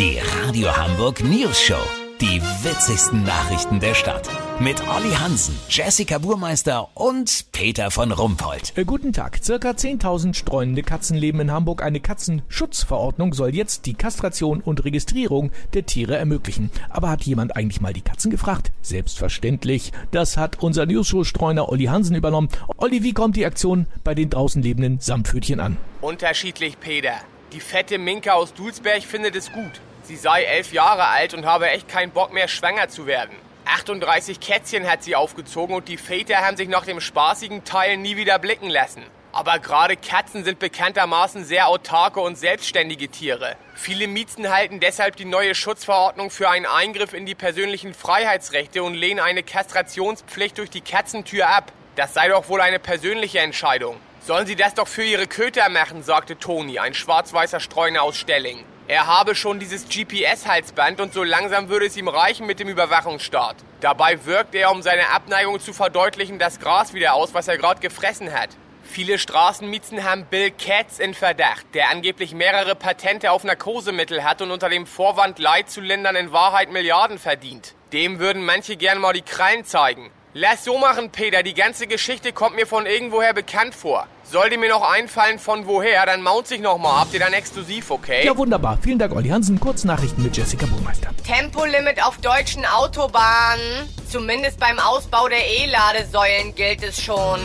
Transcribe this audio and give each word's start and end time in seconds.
Die 0.00 0.18
Radio 0.18 0.74
Hamburg 0.74 1.22
News 1.22 1.60
Show. 1.60 1.82
Die 2.22 2.40
witzigsten 2.40 3.22
Nachrichten 3.22 3.80
der 3.80 3.92
Stadt. 3.92 4.30
Mit 4.58 4.80
Olli 4.88 5.10
Hansen, 5.12 5.54
Jessica 5.68 6.16
Burmeister 6.16 6.88
und 6.94 7.52
Peter 7.52 7.90
von 7.90 8.10
Rumpold. 8.10 8.78
Äh, 8.78 8.86
guten 8.86 9.12
Tag. 9.12 9.40
Circa 9.42 9.72
10.000 9.72 10.32
streunende 10.32 10.82
Katzen 10.82 11.18
leben 11.18 11.40
in 11.40 11.52
Hamburg. 11.52 11.82
Eine 11.82 12.00
Katzenschutzverordnung 12.00 13.34
soll 13.34 13.54
jetzt 13.54 13.84
die 13.84 13.92
Kastration 13.92 14.62
und 14.62 14.86
Registrierung 14.86 15.50
der 15.74 15.84
Tiere 15.84 16.16
ermöglichen. 16.16 16.70
Aber 16.88 17.10
hat 17.10 17.24
jemand 17.24 17.54
eigentlich 17.54 17.82
mal 17.82 17.92
die 17.92 18.00
Katzen 18.00 18.30
gefragt? 18.30 18.72
Selbstverständlich. 18.80 19.92
Das 20.12 20.38
hat 20.38 20.62
unser 20.62 20.86
News-Show-Streuner 20.86 21.68
Olli 21.68 21.84
Hansen 21.84 22.16
übernommen. 22.16 22.48
Olli, 22.78 23.02
wie 23.02 23.12
kommt 23.12 23.36
die 23.36 23.44
Aktion 23.44 23.84
bei 24.02 24.14
den 24.14 24.30
draußen 24.30 24.62
lebenden 24.62 24.98
Samtpfötchen 24.98 25.60
an? 25.60 25.76
Unterschiedlich, 26.00 26.80
Peter. 26.80 27.16
Die 27.52 27.60
fette 27.60 27.98
Minka 27.98 28.32
aus 28.32 28.54
Dulsberg 28.54 29.02
findet 29.02 29.36
es 29.36 29.52
gut. 29.52 29.82
Sie 30.02 30.16
sei 30.16 30.44
elf 30.44 30.72
Jahre 30.72 31.06
alt 31.08 31.34
und 31.34 31.46
habe 31.46 31.70
echt 31.70 31.88
keinen 31.88 32.10
Bock 32.10 32.32
mehr, 32.32 32.48
schwanger 32.48 32.88
zu 32.88 33.06
werden. 33.06 33.34
38 33.66 34.40
Kätzchen 34.40 34.90
hat 34.90 35.04
sie 35.04 35.14
aufgezogen 35.14 35.76
und 35.76 35.88
die 35.88 35.96
Väter 35.96 36.38
haben 36.38 36.56
sich 36.56 36.68
nach 36.68 36.84
dem 36.84 37.00
spaßigen 37.00 37.64
Teil 37.64 37.96
nie 37.96 38.16
wieder 38.16 38.38
blicken 38.38 38.68
lassen. 38.68 39.04
Aber 39.32 39.60
gerade 39.60 39.96
Katzen 39.96 40.44
sind 40.44 40.58
bekanntermaßen 40.58 41.44
sehr 41.44 41.68
autarke 41.68 42.20
und 42.20 42.36
selbstständige 42.36 43.08
Tiere. 43.08 43.56
Viele 43.76 44.08
Miezen 44.08 44.52
halten 44.52 44.80
deshalb 44.80 45.14
die 45.16 45.24
neue 45.24 45.54
Schutzverordnung 45.54 46.30
für 46.30 46.50
einen 46.50 46.66
Eingriff 46.66 47.12
in 47.12 47.26
die 47.26 47.36
persönlichen 47.36 47.94
Freiheitsrechte 47.94 48.82
und 48.82 48.94
lehnen 48.94 49.20
eine 49.20 49.44
Kastrationspflicht 49.44 50.58
durch 50.58 50.70
die 50.70 50.80
Katzentür 50.80 51.48
ab. 51.48 51.70
Das 51.94 52.12
sei 52.12 52.28
doch 52.28 52.48
wohl 52.48 52.60
eine 52.60 52.80
persönliche 52.80 53.38
Entscheidung. 53.38 53.96
Sollen 54.20 54.46
sie 54.46 54.56
das 54.56 54.74
doch 54.74 54.88
für 54.88 55.04
ihre 55.04 55.28
Köter 55.28 55.68
machen, 55.68 56.02
sagte 56.02 56.36
Toni, 56.36 56.80
ein 56.80 56.94
schwarz-weißer 56.94 57.60
Streuner 57.60 58.02
aus 58.02 58.18
Stelling. 58.18 58.64
Er 58.90 59.06
habe 59.06 59.36
schon 59.36 59.60
dieses 59.60 59.88
GPS-Halsband 59.88 61.00
und 61.00 61.14
so 61.14 61.22
langsam 61.22 61.68
würde 61.68 61.86
es 61.86 61.96
ihm 61.96 62.08
reichen 62.08 62.44
mit 62.44 62.58
dem 62.58 62.66
Überwachungsstaat. 62.66 63.54
Dabei 63.80 64.24
wirkt 64.24 64.52
er, 64.56 64.72
um 64.72 64.82
seine 64.82 65.10
Abneigung 65.10 65.60
zu 65.60 65.72
verdeutlichen, 65.72 66.40
das 66.40 66.58
Gras 66.58 66.92
wieder 66.92 67.14
aus, 67.14 67.32
was 67.32 67.46
er 67.46 67.56
gerade 67.56 67.78
gefressen 67.78 68.32
hat. 68.32 68.48
Viele 68.82 69.20
Straßenmiezen 69.20 70.02
haben 70.02 70.24
Bill 70.24 70.50
Katz 70.50 70.98
in 70.98 71.14
Verdacht, 71.14 71.66
der 71.72 71.90
angeblich 71.90 72.34
mehrere 72.34 72.74
Patente 72.74 73.30
auf 73.30 73.44
Narkosemittel 73.44 74.24
hat 74.24 74.42
und 74.42 74.50
unter 74.50 74.68
dem 74.68 74.88
Vorwand 74.88 75.38
Leid 75.38 75.70
zu 75.70 75.80
lindern 75.80 76.16
in 76.16 76.32
Wahrheit 76.32 76.72
Milliarden 76.72 77.20
verdient. 77.20 77.76
Dem 77.92 78.18
würden 78.18 78.44
manche 78.44 78.76
gern 78.76 78.98
mal 78.98 79.12
die 79.12 79.22
Krallen 79.22 79.64
zeigen. 79.64 80.10
Lass 80.32 80.64
so 80.64 80.78
machen, 80.78 81.10
Peter. 81.10 81.42
Die 81.42 81.54
ganze 81.54 81.88
Geschichte 81.88 82.32
kommt 82.32 82.54
mir 82.54 82.64
von 82.64 82.86
irgendwoher 82.86 83.34
bekannt 83.34 83.74
vor. 83.74 84.06
Sollte 84.22 84.58
mir 84.58 84.68
noch 84.68 84.88
einfallen, 84.88 85.40
von 85.40 85.66
woher, 85.66 86.06
dann 86.06 86.22
mount 86.22 86.46
sich 86.46 86.60
noch 86.60 86.78
mal. 86.78 87.00
Habt 87.00 87.14
ihr 87.14 87.18
dann 87.18 87.32
exklusiv, 87.32 87.90
okay? 87.90 88.24
Ja, 88.24 88.36
wunderbar. 88.36 88.78
Vielen 88.80 89.00
Dank, 89.00 89.12
Olli 89.12 89.28
Hansen. 89.30 89.58
Kurznachrichten 89.58 90.22
mit 90.22 90.36
Jessica 90.36 90.66
Burmeister. 90.66 91.10
Tempolimit 91.26 92.00
auf 92.04 92.18
deutschen 92.18 92.64
Autobahnen. 92.64 93.88
Zumindest 94.08 94.60
beim 94.60 94.78
Ausbau 94.78 95.26
der 95.28 95.44
E-Ladesäulen 95.44 96.54
gilt 96.54 96.84
es 96.84 97.02
schon. 97.02 97.40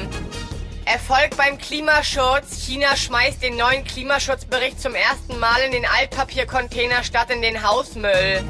Erfolg 0.85 1.35
beim 1.35 1.57
Klimaschutz. 1.57 2.67
China 2.67 2.95
schmeißt 2.95 3.41
den 3.41 3.57
neuen 3.57 3.83
Klimaschutzbericht 3.83 4.79
zum 4.79 4.93
ersten 4.93 5.39
Mal 5.39 5.59
in 5.65 5.71
den 5.71 5.87
Altpapiercontainer 5.87 7.03
statt 7.03 7.31
in 7.31 7.41
den 7.41 7.67
Hausmüll. 7.67 8.43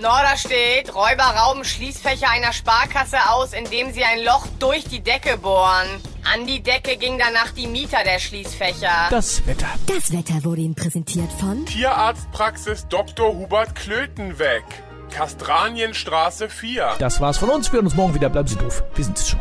Norder 0.00 0.36
steht, 0.36 0.94
Räuber 0.94 1.24
rauben 1.24 1.64
Schließfächer 1.64 2.28
einer 2.28 2.52
Sparkasse 2.52 3.16
aus, 3.30 3.52
indem 3.52 3.92
sie 3.92 4.04
ein 4.04 4.22
Loch 4.24 4.46
durch 4.58 4.84
die 4.84 5.00
Decke 5.00 5.38
bohren. 5.38 5.86
An 6.34 6.46
die 6.46 6.62
Decke 6.62 6.96
ging 6.96 7.18
danach 7.18 7.52
die 7.52 7.66
Mieter 7.66 8.04
der 8.04 8.18
Schließfächer. 8.18 9.08
Das 9.10 9.46
Wetter. 9.46 9.68
Das 9.86 10.12
Wetter 10.12 10.44
wurde 10.44 10.60
Ihnen 10.60 10.74
präsentiert 10.74 11.30
von 11.40 11.64
Tierarztpraxis 11.64 12.88
Dr. 12.88 13.32
Hubert 13.32 13.74
Klötenweg. 13.74 14.64
Kastranienstraße 15.10 16.48
4. 16.50 16.96
Das 16.98 17.20
war's 17.20 17.38
von 17.38 17.48
uns. 17.48 17.72
Wir 17.72 17.76
hören 17.78 17.86
uns 17.86 17.94
morgen 17.94 18.14
wieder. 18.14 18.28
Bleiben 18.28 18.48
Sie 18.48 18.56
doof. 18.56 18.82
Wir 18.94 19.04
sind 19.04 19.16
es 19.16 19.30
schon. 19.30 19.40